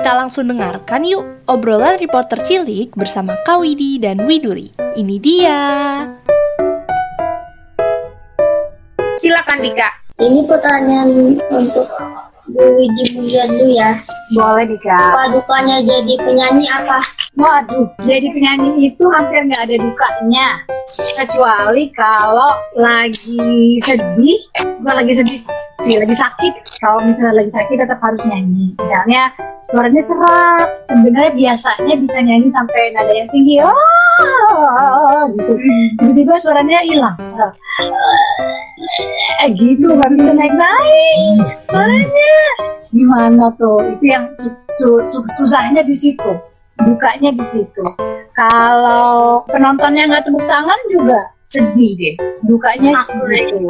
Kita 0.00 0.16
langsung 0.16 0.48
dengarkan 0.48 1.04
yuk 1.04 1.44
obrolan 1.44 2.00
reporter 2.00 2.40
cilik 2.40 2.88
bersama 2.96 3.36
Kawidi 3.44 4.00
dan 4.00 4.24
Widuri. 4.24 4.72
Ini 4.96 5.16
dia. 5.20 5.60
Silakan 9.20 9.60
Dika. 9.60 9.92
Ini 10.24 10.40
pertanyaan 10.48 11.36
untuk 11.52 11.84
Bu 12.48 12.64
Widi 12.80 13.12
Mulyadu 13.12 13.76
ya. 13.76 13.92
Boleh 14.32 14.72
Dika. 14.72 15.12
Apa 15.12 15.36
dukanya 15.36 15.84
jadi 15.84 16.14
penyanyi 16.16 16.64
apa? 16.80 17.04
Waduh, 17.36 17.92
jadi 18.00 18.24
penyanyi 18.32 18.88
itu 18.88 19.04
hampir 19.12 19.52
nggak 19.52 19.68
ada 19.68 19.76
dukanya. 19.84 20.64
Kecuali 21.12 21.92
kalau 21.92 22.56
lagi 22.72 23.76
sedih, 23.84 24.48
bukan 24.80 24.94
lagi 24.96 25.12
sedih 25.12 25.44
sih, 25.84 25.96
lagi 26.00 26.16
sakit. 26.16 26.52
Kalau 26.80 27.00
misalnya 27.04 27.44
lagi 27.44 27.52
sakit 27.52 27.76
tetap 27.76 27.98
harus 28.00 28.22
nyanyi. 28.26 28.72
Misalnya 28.80 29.22
suaranya 29.68 30.02
serak, 30.02 30.66
sebenarnya 30.86 31.32
biasanya 31.36 31.94
bisa 32.00 32.18
nyanyi 32.24 32.48
sampai 32.50 32.82
nada 32.96 33.12
yang 33.12 33.28
tinggi. 33.30 33.60
Oh, 33.64 35.20
gitu. 35.36 35.52
Tiba-tiba 36.00 36.34
suaranya 36.40 36.78
hilang. 36.84 37.16
Serak. 37.20 37.54
Eh, 39.44 39.50
gitu, 39.56 39.96
nggak 39.96 40.10
bisa 40.16 40.30
naik-naik. 40.36 41.44
Suaranya 41.68 42.34
gimana 42.90 43.44
tuh? 43.56 43.78
Itu 43.96 44.04
yang 44.04 44.24
su- 44.36 44.56
su- 44.68 45.04
su- 45.06 45.30
susahnya 45.40 45.84
di 45.84 45.96
situ 45.96 46.32
dukanya 46.80 47.30
di 47.36 47.44
situ. 47.44 47.84
Kalau 48.32 49.44
penontonnya 49.52 50.08
nggak 50.08 50.24
tepuk 50.24 50.44
tangan 50.48 50.80
juga 50.88 51.20
sedih 51.44 51.92
deh. 51.96 52.14
Dukanya 52.48 52.96
di 52.96 53.04
situ. 53.04 53.68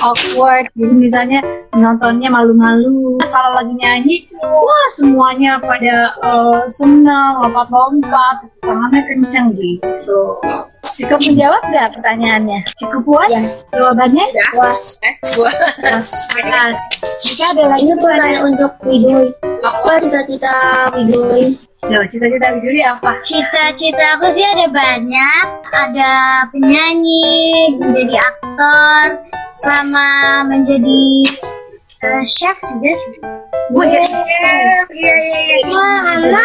Awkward, 0.00 0.66
jadi 0.74 0.94
misalnya 0.94 1.40
penontonnya 1.70 2.30
malu-malu. 2.30 3.18
Kalau 3.22 3.50
lagi 3.54 3.74
nyanyi, 3.74 4.16
wah 4.42 4.86
semuanya 4.94 5.58
pada 5.62 6.14
eh, 6.18 6.62
senang, 6.70 7.42
lompat-lompat, 7.42 8.46
tangannya 8.62 9.00
kenceng 9.06 9.54
gitu. 9.54 10.22
Cukup 10.94 11.18
menjawab 11.18 11.62
nggak 11.70 11.88
pertanyaannya? 11.98 12.58
Cukup 12.78 13.02
puas 13.02 13.32
Ya. 13.34 13.42
jawabannya? 13.74 14.24
Was. 14.54 15.02
Was. 15.38 16.08
Nah, 16.46 16.70
jika 17.26 17.50
ada 17.50 17.64
lagi 17.74 17.90
pertanyaan 17.98 18.42
untuk 18.54 18.70
Widuri. 18.86 19.30
Apa 19.64 19.98
cita-cita 19.98 20.54
Widuri? 20.94 21.58
Loh, 21.84 22.04
cita-cita 22.06 22.46
Widuri 22.54 22.80
apa? 22.84 23.10
Cita-cita 23.26 24.04
aku 24.16 24.26
sih 24.32 24.46
ada 24.46 24.66
banyak. 24.70 25.44
Ada 25.74 26.12
penyanyi, 26.54 27.74
menjadi 27.82 28.14
aktor, 28.22 29.06
sama 29.54 30.42
menjadi 30.46 31.02
eh, 32.02 32.24
chef 32.26 32.58
juga. 32.58 32.94
Mau 33.72 33.80
jadi 33.86 34.04
chef, 34.04 34.86
iya 34.92 35.14
iya 35.24 35.56
iya. 35.64 36.44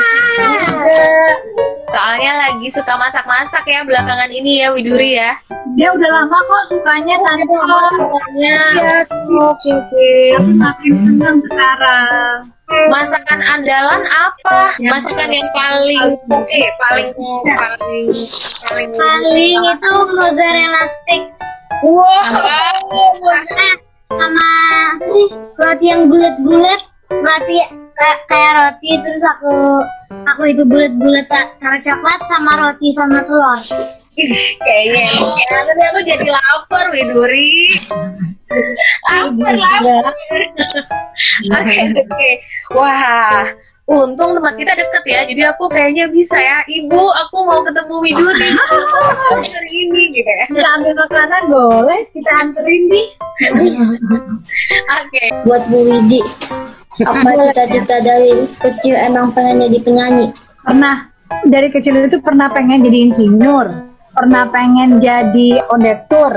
Soalnya 1.90 2.32
lagi 2.38 2.68
suka 2.72 2.94
masak-masak 2.96 3.66
ya 3.66 3.82
belakangan 3.84 4.30
ini 4.32 4.62
ya 4.64 4.72
Widuri 4.72 5.18
ya. 5.20 5.36
Dia 5.76 5.90
udah 5.92 6.10
lama 6.10 6.38
kok 6.38 6.64
sukanya 6.72 7.16
tante. 7.26 7.46
Pokoknya 7.50 8.56
Iya, 8.78 8.98
oke 9.36 9.70
oke. 9.74 10.10
Tapi 10.38 10.54
makin 10.58 10.94
senang 11.06 11.38
sekarang. 11.50 12.36
masakan 12.70 13.42
andalan 13.50 14.06
apa? 14.06 14.78
Masakan 14.78 15.30
yang 15.34 15.50
paling 15.58 16.14
oke, 16.30 16.62
paling 16.86 17.10
paling 17.18 18.06
paling 18.70 18.90
Paling 18.94 19.60
itu 19.74 19.94
mozzarella 20.14 20.84
sticks. 20.86 21.50
Wah, 21.82 22.30
Eh, 22.90 23.76
sama 24.10 24.50
apa 24.98 25.06
sih 25.06 25.28
roti 25.62 25.86
yang 25.86 26.10
bulat-bulat 26.10 26.82
roti 27.14 27.58
kayak, 27.94 28.18
kayak 28.26 28.52
roti 28.58 28.92
terus 29.06 29.24
aku 29.38 29.54
aku 30.26 30.42
itu 30.50 30.64
bulat-bulat 30.66 31.30
taruh 31.30 31.82
coklat 31.86 32.22
sama 32.26 32.52
roti 32.58 32.90
sama 32.90 33.22
telur 33.22 33.60
Ih, 34.20 34.36
kayaknya 34.60 35.16
enak. 35.16 35.64
Tapi 35.64 35.84
aku 35.96 36.00
jadi 36.04 36.28
lapar 36.28 36.86
Widuri. 36.92 37.72
Lapar, 39.08 39.56
lapar. 39.56 40.12
Oke, 41.48 41.84
oke. 42.04 42.32
Wah, 42.76 43.48
untung 43.90 44.38
tempat 44.38 44.54
kita 44.54 44.74
deket 44.78 45.04
ya. 45.10 45.22
Jadi 45.26 45.42
aku 45.50 45.66
kayaknya 45.74 46.06
bisa 46.14 46.38
ya. 46.38 46.62
Ibu, 46.70 47.02
aku 47.26 47.38
mau 47.42 47.60
ketemu 47.66 47.96
Widuri 48.06 48.50
hari 49.58 49.74
ini 49.74 50.02
gitu 50.14 50.30
ya. 50.30 50.46
Kita 50.54 50.70
ambil 50.78 50.94
makanan 50.94 51.42
boleh, 51.50 52.00
kita 52.14 52.32
anterin 52.38 52.82
nih. 52.94 53.08
Oke. 55.00 55.24
buat 55.48 55.64
Bu 55.72 55.80
Widi 55.88 56.20
apa 57.00 57.32
cita-cita 57.32 58.04
dari 58.04 58.44
kecil 58.60 58.92
emang 59.08 59.32
pengen 59.32 59.64
jadi 59.64 59.80
penyanyi 59.88 60.28
Pernah 60.60 61.08
dari 61.48 61.72
kecil 61.72 62.04
itu 62.04 62.20
pernah 62.20 62.52
pengen 62.52 62.84
jadi 62.84 63.10
insinyur, 63.10 63.68
pernah 64.12 64.44
pengen 64.52 65.00
jadi 65.00 65.64
kondektur, 65.72 66.36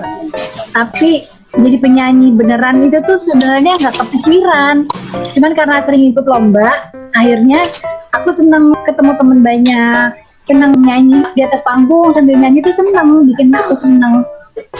tapi 0.72 1.26
jadi 1.52 1.76
penyanyi 1.84 2.32
beneran 2.32 2.88
itu 2.88 2.96
tuh 3.04 3.20
sebenarnya 3.20 3.76
nggak 3.76 3.96
kepikiran. 4.00 4.88
Cuman 5.36 5.52
karena 5.52 5.84
sering 5.84 6.16
ikut 6.16 6.24
lomba, 6.24 6.88
akhirnya 7.12 7.60
aku 8.16 8.32
seneng 8.32 8.72
ketemu 8.88 9.12
temen 9.20 9.38
banyak, 9.44 10.06
seneng 10.40 10.72
nyanyi 10.80 11.20
di 11.36 11.44
atas 11.44 11.60
panggung 11.60 12.08
sambil 12.10 12.40
nyanyi 12.40 12.64
tuh 12.64 12.72
seneng, 12.72 13.28
bikin 13.28 13.52
aku 13.52 13.76
seneng. 13.76 14.24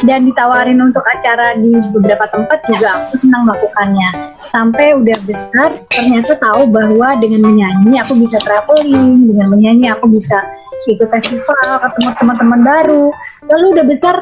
Dan 0.05 0.28
ditawarin 0.28 0.84
untuk 0.84 1.00
acara 1.00 1.56
di 1.56 1.72
beberapa 1.97 2.28
tempat 2.28 2.61
juga 2.69 2.93
aku 2.93 3.25
senang 3.25 3.49
melakukannya. 3.49 4.37
Sampai 4.44 4.93
udah 4.93 5.16
besar, 5.25 5.72
ternyata 5.88 6.37
tahu 6.37 6.69
bahwa 6.69 7.16
dengan 7.21 7.49
menyanyi 7.49 7.97
aku 7.97 8.21
bisa 8.21 8.37
traveling, 8.44 9.32
dengan 9.32 9.49
menyanyi 9.49 9.88
aku 9.88 10.12
bisa 10.12 10.44
ikut 10.93 11.09
festival, 11.09 11.81
ketemu 11.88 12.11
teman-teman 12.21 12.61
baru. 12.61 13.05
Lalu 13.49 13.66
udah 13.81 13.84
besar, 13.88 14.15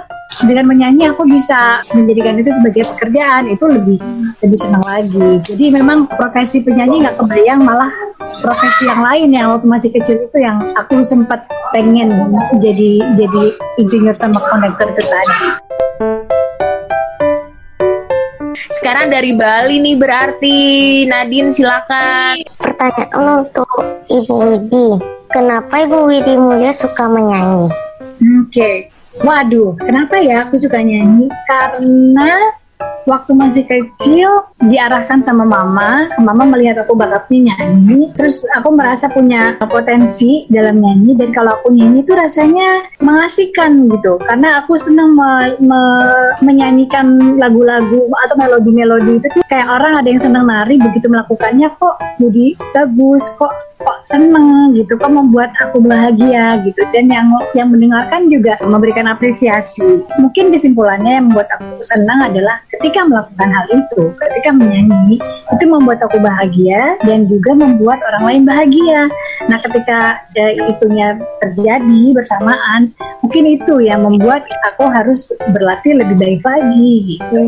dengan 0.47 0.71
menyanyi 0.71 1.11
aku 1.11 1.27
bisa 1.27 1.83
menjadikan 1.93 2.39
itu 2.39 2.51
sebagai 2.55 2.83
pekerjaan, 2.95 3.51
itu 3.51 3.65
lebih 3.67 3.99
lebih 4.41 4.59
senang 4.59 4.85
lagi. 4.87 5.43
Jadi 5.43 5.65
memang 5.75 6.07
profesi 6.07 6.63
penyanyi 6.63 7.03
nggak 7.03 7.19
kebayang, 7.19 7.61
malah 7.67 7.91
profesi 8.41 8.87
yang 8.87 9.03
lain 9.03 9.29
yang 9.35 9.47
waktu 9.53 9.67
masih 9.67 9.91
kecil 9.91 10.17
itu 10.23 10.39
yang 10.39 10.63
aku 10.79 11.03
sempat 11.03 11.45
pengen 11.75 12.15
jadi 12.63 13.03
jadi 13.19 13.43
insinyur 13.83 14.15
sama 14.15 14.39
kondektor 14.49 14.87
itu 14.91 15.03
tadi. 15.03 15.37
Sekarang 18.71 19.11
dari 19.11 19.35
Bali 19.35 19.83
nih 19.83 19.97
berarti 19.99 20.59
Nadine 21.11 21.51
silakan. 21.51 22.41
Pertanyaan 22.57 23.45
untuk 23.45 23.69
Ibu 24.09 24.35
Widi. 24.47 24.89
Kenapa 25.31 25.85
Ibu 25.85 26.11
Widi 26.11 26.35
Mulia 26.39 26.75
suka 26.75 27.07
menyanyi? 27.07 27.71
Oke. 28.47 29.00
Waduh, 29.21 29.77
kenapa 29.77 30.17
ya 30.17 30.49
aku 30.49 30.57
suka 30.57 30.81
nyanyi? 30.81 31.29
Karena 31.45 32.57
waktu 33.09 33.33
masih 33.33 33.65
kecil 33.65 34.49
diarahkan 34.61 35.25
sama 35.25 35.45
mama, 35.47 36.09
mama 36.21 36.45
melihat 36.45 36.85
aku 36.85 36.93
bakatnya 36.97 37.53
nyanyi, 37.55 38.13
terus 38.17 38.45
aku 38.57 38.75
merasa 38.75 39.09
punya 39.09 39.57
potensi 39.69 40.45
dalam 40.53 40.81
nyanyi. 40.83 41.17
Dan 41.17 41.31
kalau 41.33 41.61
aku 41.61 41.73
nyanyi 41.73 42.05
itu 42.05 42.13
rasanya 42.13 42.91
mengasihkan 43.01 43.89
gitu, 43.89 44.21
karena 44.27 44.65
aku 44.65 44.77
senang 44.77 45.17
me- 45.17 45.57
me- 45.63 46.33
menyanyikan 46.45 47.37
lagu-lagu 47.41 48.11
atau 48.27 48.37
melodi-melodi 48.37 49.23
itu 49.23 49.27
tuh 49.33 49.45
kayak 49.49 49.69
orang 49.71 50.01
ada 50.01 50.09
yang 50.11 50.21
senang 50.21 50.45
nari 50.49 50.77
begitu 50.77 51.07
melakukannya 51.07 51.69
kok 51.79 51.97
jadi 52.19 52.57
bagus 52.75 53.29
kok 53.39 53.53
kok 53.81 54.05
seneng 54.05 54.77
gitu 54.77 54.93
kok 55.01 55.09
membuat 55.09 55.57
aku 55.65 55.81
bahagia 55.81 56.61
gitu. 56.69 56.85
Dan 56.93 57.09
yang 57.09 57.33
yang 57.57 57.73
mendengarkan 57.73 58.29
juga 58.29 58.61
memberikan 58.61 59.09
apresiasi. 59.09 60.05
Mungkin 60.21 60.53
kesimpulannya 60.53 61.17
yang 61.17 61.33
membuat 61.33 61.49
aku 61.57 61.81
senang 61.87 62.29
adalah 62.29 62.61
ketika 62.69 62.90
melakukan 63.07 63.49
hal 63.51 63.67
itu 63.71 64.03
ketika 64.19 64.51
menyanyi 64.51 65.17
itu 65.55 65.65
membuat 65.67 66.03
aku 66.03 66.19
bahagia 66.19 66.99
dan 67.07 67.31
juga 67.31 67.55
membuat 67.55 68.03
orang 68.03 68.25
lain 68.27 68.43
bahagia. 68.49 69.07
Nah 69.47 69.59
ketika 69.63 70.19
eh, 70.35 70.59
itunya 70.59 71.15
terjadi 71.41 72.03
bersamaan 72.13 72.91
mungkin 73.23 73.45
itu 73.47 73.85
yang 73.85 74.03
membuat 74.03 74.43
aku 74.73 74.91
harus 74.91 75.31
berlatih 75.55 76.01
lebih 76.01 76.17
baik 76.19 76.43
lagi 76.43 77.17
gitu. 77.17 77.41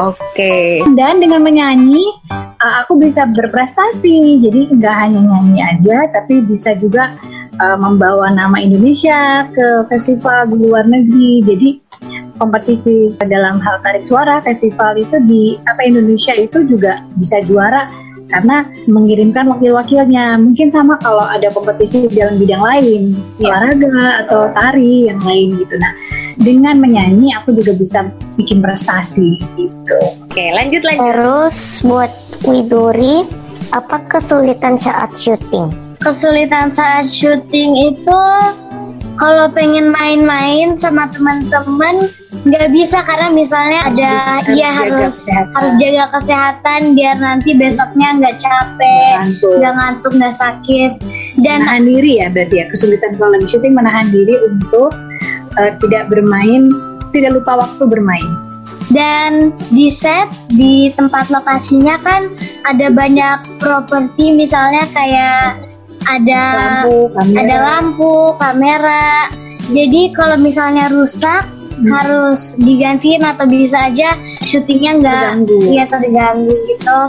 Oke. 0.00 0.80
dan 0.96 1.20
dengan 1.20 1.44
menyanyi 1.44 2.00
uh, 2.60 2.74
aku 2.84 2.96
bisa 3.00 3.26
berprestasi. 3.28 4.40
Jadi 4.40 4.72
nggak 4.76 4.96
hanya 4.96 5.20
nyanyi 5.20 5.60
aja 5.60 5.98
tapi 6.12 6.44
bisa 6.44 6.76
juga 6.78 7.16
uh, 7.60 7.76
membawa 7.76 8.30
nama 8.32 8.56
Indonesia 8.60 9.48
ke 9.52 9.88
festival 9.90 10.48
di 10.52 10.56
luar 10.60 10.84
negeri. 10.86 11.32
Jadi 11.44 11.68
kompetisi 12.40 13.12
dalam 13.20 13.60
hal 13.60 13.78
tarik 13.84 14.08
suara 14.08 14.40
festival 14.40 14.96
itu 14.96 15.20
di 15.28 15.60
apa 15.68 15.84
Indonesia 15.84 16.32
itu 16.32 16.64
juga 16.64 17.04
bisa 17.20 17.44
juara 17.44 17.84
karena 18.30 18.64
mengirimkan 18.86 19.50
wakil-wakilnya 19.50 20.38
mungkin 20.38 20.70
sama 20.70 20.96
kalau 21.02 21.26
ada 21.26 21.50
kompetisi 21.52 22.08
dalam 22.08 22.38
bidang 22.38 22.62
lain 22.62 23.02
olahraga 23.42 24.24
atau 24.24 24.48
tari 24.54 25.10
yang 25.10 25.20
lain 25.20 25.60
gitu 25.60 25.74
nah 25.76 25.92
dengan 26.40 26.80
menyanyi 26.80 27.36
aku 27.36 27.52
juga 27.52 27.76
bisa 27.76 28.08
bikin 28.40 28.64
prestasi 28.64 29.36
gitu 29.60 29.98
Oke, 30.30 30.46
lanjut 30.54 30.86
lanjut. 30.86 31.02
Terus 31.10 31.58
buat 31.82 32.12
Widuri, 32.46 33.26
Apa 33.74 33.98
kesulitan 34.06 34.78
saat 34.78 35.10
syuting? 35.18 35.74
Kesulitan 35.98 36.70
saat 36.70 37.10
syuting 37.10 37.90
itu 37.90 38.22
kalau 39.18 39.50
pengen 39.50 39.90
main-main 39.90 40.78
sama 40.78 41.10
teman-teman 41.10 42.06
nggak 42.40 42.72
bisa 42.72 43.04
karena 43.04 43.28
misalnya 43.36 43.80
ada 43.84 44.12
Harus 44.40 44.56
ya 44.56 44.70
harus 44.72 45.14
kesehatan. 45.20 45.52
harus 45.52 45.72
jaga 45.76 46.04
kesehatan 46.16 46.80
biar 46.96 47.16
nanti 47.20 47.50
besoknya 47.52 48.08
nggak 48.16 48.36
capek 48.40 49.16
nggak 49.36 49.74
ngantuk 49.76 50.12
nggak 50.16 50.34
sakit 50.34 50.90
dan 51.44 51.60
menahan 51.68 51.84
diri 51.84 52.12
ya 52.24 52.26
berarti 52.32 52.54
ya 52.64 52.66
kesulitan 52.72 53.12
kalau 53.20 53.36
lagi 53.36 53.46
syuting 53.52 53.74
menahan 53.76 54.06
diri 54.08 54.34
untuk 54.40 54.90
eh, 55.60 55.72
tidak 55.84 56.08
bermain 56.08 56.72
tidak 57.12 57.36
lupa 57.36 57.60
waktu 57.60 57.84
bermain 57.84 58.30
dan 58.88 59.52
di 59.68 59.92
set 59.92 60.32
di 60.48 60.88
tempat 60.96 61.28
lokasinya 61.28 62.00
kan 62.00 62.32
ada 62.64 62.88
banyak 62.88 63.36
properti 63.60 64.32
misalnya 64.32 64.88
kayak 64.96 65.60
ada 66.08 66.42
lampu 66.56 67.12
kamera 67.12 67.40
ada 67.44 67.56
lampu 67.60 68.12
kamera 68.40 69.28
jadi 69.70 70.10
kalau 70.10 70.36
misalnya 70.40 70.90
rusak. 70.90 71.46
Harus 71.88 72.60
digantiin 72.60 73.24
atau 73.24 73.48
bisa 73.48 73.88
aja 73.88 74.12
syutingnya 74.42 75.00
nggak 75.00 75.22
Terganggu. 75.40 75.58
iya 75.64 75.84
terganggu 75.86 76.52
gitu 76.68 77.00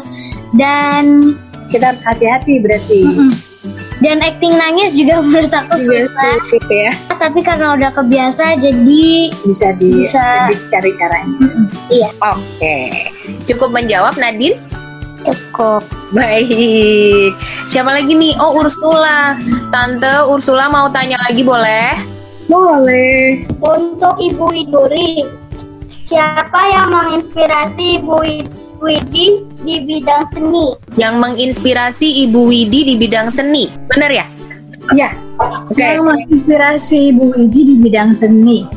dan 0.56 1.04
kita 1.72 1.92
harus 1.92 2.04
hati-hati 2.04 2.60
berarti 2.60 3.02
mm-mm. 3.04 3.32
dan 4.00 4.20
acting 4.20 4.56
nangis 4.56 4.96
juga 4.96 5.20
menurut 5.26 5.52
aku 5.52 5.76
Iya, 5.76 6.08
susah 6.08 6.34
gitu 6.52 6.74
ya 6.74 6.92
tapi 7.20 7.40
karena 7.44 7.76
udah 7.76 7.92
kebiasa 7.92 8.56
jadi 8.58 9.06
bisa 9.44 9.76
di 9.76 10.04
Bisa. 10.04 10.48
dicari 10.48 10.92
caranya 10.96 11.36
Oke. 12.24 13.12
Cukup 13.44 13.76
menjawab 13.76 14.16
Nadine? 14.16 14.56
Cukup. 15.28 15.84
Baik. 16.16 17.36
Siapa 17.68 17.92
lagi 17.92 18.16
nih? 18.16 18.40
Oh, 18.40 18.56
Ursula. 18.58 19.36
Tante 19.70 20.24
Ursula 20.24 20.72
mau 20.72 20.88
tanya 20.88 21.20
lagi 21.20 21.44
boleh? 21.44 22.00
Boleh 22.52 23.48
untuk 23.64 24.20
Ibu 24.20 24.44
Widuri 24.52 25.24
siapa 26.04 26.60
yang 26.68 26.92
menginspirasi 26.92 28.04
Ibu 28.04 28.16
Widi 28.84 29.48
di 29.64 29.76
bidang 29.88 30.28
seni 30.36 30.76
Yang 31.00 31.16
menginspirasi 31.22 32.28
Ibu 32.28 32.50
Widi 32.50 32.80
di 32.92 32.94
bidang 32.98 33.32
seni. 33.32 33.72
Bener 33.88 34.12
ya? 34.12 34.26
ya 34.98 35.16
Oke. 35.72 35.80
yang 35.80 36.04
menginspirasi 36.04 37.16
Bu 37.16 37.32
Widi 37.32 37.62
di 37.64 37.76
bidang 37.80 38.12
seni 38.12 38.68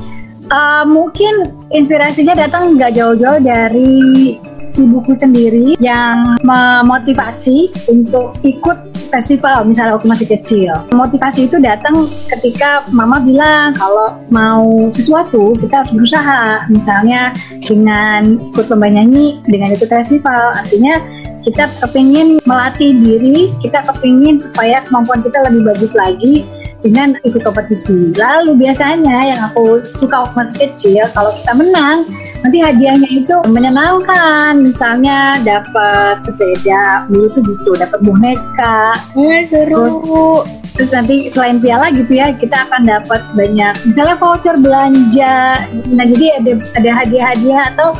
Eh, 0.44 0.84
mungkin 0.84 1.48
inspirasinya 1.72 2.36
datang 2.36 2.76
nggak 2.76 2.92
jauh-jauh 3.00 3.40
dari 3.40 4.36
ibuku 4.78 5.12
sendiri 5.14 5.78
yang 5.78 6.38
memotivasi 6.42 7.70
untuk 7.90 8.36
ikut 8.42 8.94
festival 9.08 9.62
misalnya 9.62 9.94
waktu 9.94 10.08
masih 10.10 10.28
kecil. 10.28 10.72
Motivasi 10.90 11.46
itu 11.46 11.62
datang 11.62 12.10
ketika 12.30 12.82
mama 12.90 13.22
bilang 13.22 13.76
kalau 13.78 14.18
mau 14.28 14.90
sesuatu 14.90 15.54
kita 15.58 15.84
harus 15.84 15.92
berusaha. 15.94 16.66
Misalnya 16.66 17.30
dengan 17.62 18.38
ikut 18.50 18.66
lomba 18.66 18.90
nyanyi, 18.90 19.38
dengan 19.46 19.74
ikut 19.74 19.86
festival, 19.86 20.58
artinya 20.58 20.98
kita 21.44 21.68
kepingin 21.78 22.40
melatih 22.48 22.96
diri, 22.96 23.52
kita 23.60 23.84
kepingin 23.84 24.40
supaya 24.40 24.80
kemampuan 24.88 25.20
kita 25.20 25.38
lebih 25.44 25.70
bagus 25.70 25.92
lagi 25.92 26.42
dengan 26.84 27.16
ikut 27.24 27.40
kompetisi. 27.40 28.12
Lalu 28.12 28.68
biasanya 28.68 29.32
yang 29.32 29.40
aku 29.48 29.80
suka 29.96 30.28
waktu 30.28 30.52
kecil, 30.60 31.08
kalau 31.16 31.32
kita 31.40 31.52
menang, 31.56 32.04
nanti 32.44 32.60
hadiahnya 32.60 33.08
itu 33.08 33.34
menyenangkan. 33.48 34.60
Misalnya 34.60 35.40
dapat 35.40 36.20
sepeda, 36.28 37.08
dulu 37.08 37.26
tuh 37.32 37.40
gitu, 37.40 37.70
dapat 37.80 37.98
boneka. 38.04 39.00
seru. 39.48 40.44
Terus 40.74 40.90
nanti 40.90 41.30
selain 41.30 41.62
piala 41.62 41.88
gitu 41.94 42.18
ya, 42.18 42.34
kita 42.36 42.66
akan 42.68 42.84
dapat 42.84 43.22
banyak, 43.38 43.74
misalnya 43.86 44.18
voucher 44.18 44.58
belanja. 44.58 45.62
Nah 45.86 46.04
jadi 46.10 46.42
ada 46.42 46.52
ada 46.74 46.90
hadiah-hadiah 46.90 47.62
atau 47.74 47.94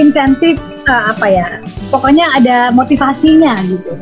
insentif 0.00 0.56
eh, 0.88 1.04
apa 1.12 1.26
ya? 1.28 1.48
Pokoknya 1.92 2.32
ada 2.32 2.72
motivasinya 2.72 3.52
gitu. 3.68 3.92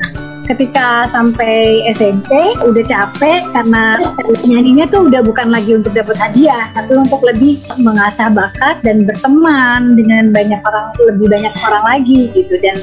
Ketika 0.44 1.08
sampai 1.08 1.88
SMP 1.88 2.52
udah 2.61 2.85
capek 2.85 3.49
karena 3.56 3.96
nyanyinya 4.44 4.85
tuh 4.93 5.08
udah 5.08 5.25
bukan 5.25 5.49
lagi 5.49 5.73
untuk 5.81 5.96
dapat 5.96 6.20
hadiah, 6.20 6.69
tapi 6.76 7.00
untuk 7.00 7.25
lebih 7.25 7.64
mengasah 7.81 8.29
bakat 8.29 8.85
dan 8.85 9.08
berteman 9.08 9.96
dengan 9.96 10.37
banyak 10.37 10.61
orang, 10.69 10.93
lebih 11.00 11.32
banyak 11.32 11.55
orang 11.64 11.85
lagi 11.88 12.29
gitu. 12.37 12.61
Dan 12.61 12.76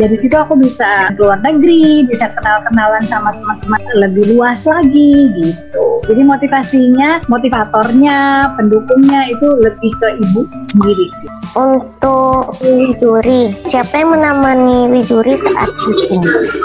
dari 0.00 0.16
situ 0.16 0.32
aku 0.32 0.56
bisa 0.56 1.12
keluar 1.20 1.36
negeri, 1.44 2.08
bisa 2.08 2.32
kenal-kenalan 2.32 3.04
sama 3.04 3.36
teman-teman 3.36 3.80
lebih 4.00 4.32
luas 4.32 4.64
lagi 4.64 5.28
gitu. 5.36 5.91
Jadi 6.02 6.22
motivasinya, 6.26 7.22
motivatornya, 7.30 8.50
pendukungnya 8.58 9.30
itu 9.30 9.46
lebih 9.62 9.92
ke 10.02 10.08
ibu 10.18 10.42
sendiri 10.66 11.06
sih. 11.14 11.30
Untuk 11.54 12.58
Widuri, 12.62 13.54
siapa 13.62 14.02
yang 14.02 14.18
menemani 14.18 14.90
Widuri 14.90 15.38
saat 15.38 15.70
syuting? 15.78 16.22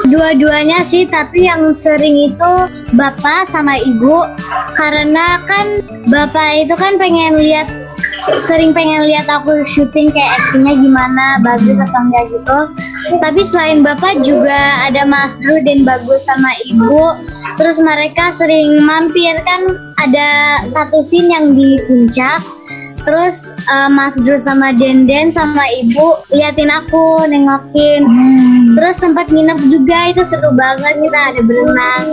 dua-duanya 0.07 0.81
sih 0.87 1.03
tapi 1.05 1.45
yang 1.45 1.69
sering 1.75 2.31
itu 2.31 2.51
bapak 2.95 3.45
sama 3.45 3.75
ibu 3.77 4.23
karena 4.79 5.43
kan 5.45 5.83
bapak 6.07 6.63
itu 6.63 6.73
kan 6.79 6.95
pengen 6.95 7.35
lihat 7.37 7.67
sering 8.39 8.71
pengen 8.73 9.05
lihat 9.05 9.27
aku 9.29 9.61
syuting 9.67 10.09
kayak 10.09 10.39
actingnya 10.39 10.73
gimana 10.79 11.25
bagus 11.43 11.77
atau 11.77 12.01
enggak 12.01 12.25
gitu 12.33 12.59
tapi 13.19 13.41
selain 13.43 13.83
bapak 13.83 14.23
juga 14.23 14.57
ada 14.87 15.03
Mas 15.05 15.37
Drew 15.37 15.59
dan 15.61 15.83
bagus 15.83 16.25
sama 16.25 16.49
ibu 16.65 17.13
terus 17.57 17.81
mereka 17.81 18.29
sering 18.29 18.77
mampir 18.79 19.33
kan 19.43 19.65
ada 19.97 20.61
satu 20.69 21.01
scene 21.01 21.33
yang 21.33 21.57
di 21.57 21.75
puncak 21.89 22.39
terus 23.01 23.51
eh, 23.65 23.89
Mas 23.89 24.13
Drew 24.15 24.37
sama 24.37 24.71
Denden 24.71 25.33
sama 25.33 25.65
ibu 25.73 26.21
liatin 26.29 26.69
aku 26.69 27.25
nengokin 27.25 28.05
terus 28.77 29.01
sempat 29.01 29.27
nginep 29.27 29.57
juga 29.67 30.13
itu 30.13 30.21
seru 30.21 30.53
banget 30.53 30.95
kita 31.01 31.19
ada 31.33 31.41
berenang 31.41 32.05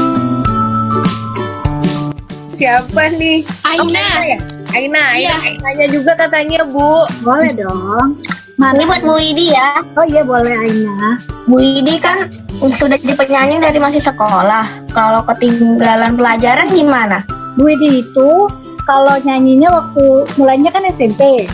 Siapa 2.54 3.10
nih? 3.18 3.42
Aina. 3.66 3.82
Oh, 3.82 4.22
ya? 4.22 4.38
Aina, 4.70 5.02
Aina, 5.10 5.18
Iya. 5.18 5.34
Ainanya 5.58 5.86
juga 5.90 6.14
katanya 6.14 6.62
Bu. 6.62 7.02
Boleh 7.20 7.50
dong. 7.50 8.14
ini 8.14 8.62
Mana? 8.62 8.86
buat 8.86 9.02
Bu 9.02 9.18
Widi 9.18 9.50
ya 9.50 9.82
Oh 9.98 10.06
iya 10.06 10.22
boleh 10.22 10.54
Aina. 10.54 11.18
Bu 11.50 11.58
Widi 11.58 11.98
kan 11.98 12.30
sudah 12.62 12.96
jadi 12.98 13.14
penyanyi 13.18 13.58
dari 13.58 13.78
masih 13.82 14.02
sekolah 14.02 14.66
kalau 14.94 15.22
ketinggalan 15.26 16.14
pelajaran 16.14 16.70
gimana 16.70 17.26
Bu 17.54 17.70
Widi 17.70 18.02
itu 18.02 18.50
kalau 18.84 19.16
nyanyinya 19.24 19.70
waktu 19.72 20.28
mulainya 20.36 20.70
kan 20.74 20.84
SMP. 20.90 21.46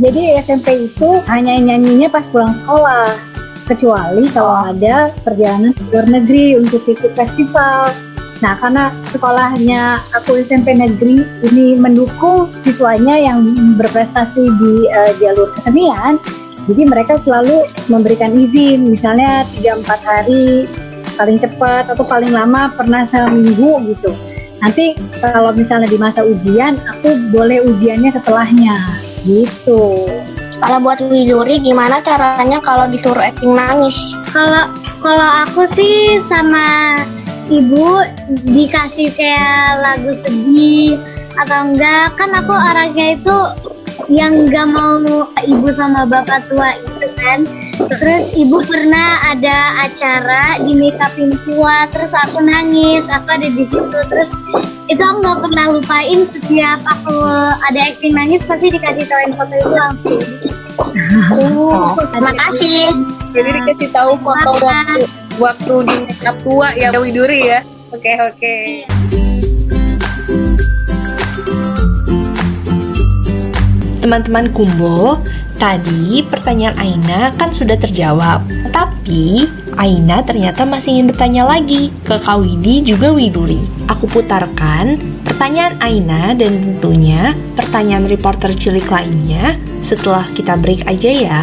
Jadi 0.00 0.40
SMP 0.40 0.88
itu 0.88 1.20
hanya 1.28 1.60
nyanyinya 1.60 2.08
pas 2.10 2.24
pulang 2.26 2.56
sekolah. 2.56 3.14
Kecuali 3.68 4.26
kalau 4.34 4.74
ada 4.74 5.12
perjalanan 5.22 5.70
ke 5.76 5.82
luar 5.94 6.06
negeri 6.10 6.58
untuk 6.58 6.82
ikut 6.88 7.14
festival. 7.14 7.92
Nah, 8.42 8.58
karena 8.58 8.90
sekolahnya 9.14 10.02
aku 10.18 10.42
SMP 10.42 10.74
negeri 10.74 11.22
ini 11.46 11.78
mendukung 11.78 12.50
siswanya 12.58 13.14
yang 13.14 13.46
berprestasi 13.78 14.50
di 14.58 14.90
eh, 14.90 15.14
jalur 15.22 15.54
kesenian, 15.54 16.18
jadi 16.70 16.82
mereka 16.86 17.18
selalu 17.22 17.66
memberikan 17.90 18.34
izin, 18.36 18.86
misalnya 18.86 19.42
3-4 19.58 19.82
hari 20.02 20.66
paling 21.18 21.38
cepat 21.42 21.92
atau 21.92 22.04
paling 22.06 22.32
lama 22.32 22.72
pernah 22.72 23.02
seminggu 23.04 23.82
gitu. 23.92 24.14
Nanti 24.62 24.94
kalau 25.18 25.50
misalnya 25.50 25.90
di 25.90 25.98
masa 25.98 26.22
ujian, 26.22 26.78
aku 26.86 27.18
boleh 27.34 27.66
ujiannya 27.66 28.14
setelahnya 28.14 28.78
gitu. 29.26 30.06
kalau 30.62 30.78
buat 30.78 31.02
Widuri 31.02 31.58
gimana 31.58 31.98
caranya 31.98 32.62
kalau 32.62 32.86
disuruh 32.86 33.18
acting 33.18 33.58
nangis 33.58 34.14
kalau 34.30 34.70
kalau 35.02 35.26
aku 35.42 35.66
sih 35.66 36.22
sama 36.22 36.94
ibu 37.50 38.06
dikasih 38.46 39.10
kayak 39.18 39.82
lagu 39.82 40.14
sedih 40.14 41.02
atau 41.34 41.66
enggak 41.66 42.14
kan 42.14 42.30
aku 42.30 42.54
orangnya 42.54 43.18
itu 43.18 43.36
yang 44.12 44.52
nggak 44.52 44.68
mau 44.68 45.24
ibu 45.48 45.68
sama 45.72 46.04
bapak 46.04 46.44
tua 46.52 46.76
itu 46.76 47.08
kan. 47.16 47.48
Terus 47.96 48.28
ibu 48.36 48.60
pernah 48.68 49.32
ada 49.32 49.88
acara 49.88 50.60
di 50.60 50.76
make 50.76 51.00
upin 51.00 51.32
tua 51.48 51.88
terus 51.88 52.12
aku 52.12 52.44
nangis 52.44 53.08
aku 53.08 53.26
ada 53.32 53.48
di 53.48 53.64
situ. 53.64 53.98
Terus 54.12 54.36
itu 54.92 55.00
aku 55.00 55.16
nggak 55.24 55.40
pernah 55.48 55.64
lupain 55.72 56.20
setiap 56.28 56.78
aku 56.84 57.16
ada 57.72 57.80
acting 57.88 58.12
nangis 58.12 58.44
pasti 58.44 58.68
dikasih 58.68 59.08
tauin 59.08 59.32
foto 59.32 59.54
itu 59.56 59.72
langsung. 59.72 60.20
Oh, 61.32 61.92
terima 62.16 62.32
kasih 62.32 62.88
Jadi 63.36 63.48
dikasih 63.60 63.88
tahu 63.92 64.16
foto 64.20 64.56
waktu 64.60 65.04
waktu 65.36 65.74
di 65.88 65.96
makeup 66.08 66.36
tua 66.44 66.68
ya 66.76 66.92
Widuri 66.92 67.48
ya. 67.48 67.60
Oke 67.92 68.12
oke. 68.20 68.56
Teman-teman 74.02 74.50
Kumbo, 74.50 75.22
Tadi 75.62 76.26
pertanyaan 76.26 76.74
Aina 76.74 77.30
kan 77.38 77.54
sudah 77.54 77.78
terjawab, 77.78 78.42
tapi 78.74 79.46
Aina 79.78 80.18
ternyata 80.26 80.66
masih 80.66 80.98
ingin 80.98 81.14
bertanya 81.14 81.46
lagi 81.46 81.94
ke 82.02 82.18
Kak 82.18 82.42
Widi 82.42 82.82
juga 82.82 83.14
Widuri. 83.14 83.62
Aku 83.86 84.10
putarkan 84.10 84.98
pertanyaan 85.22 85.78
Aina 85.78 86.34
dan 86.34 86.50
tentunya 86.50 87.30
pertanyaan 87.54 88.10
reporter 88.10 88.50
cilik 88.58 88.90
lainnya 88.90 89.54
setelah 89.86 90.26
kita 90.34 90.58
break 90.58 90.82
aja 90.90 91.10
ya. 91.14 91.42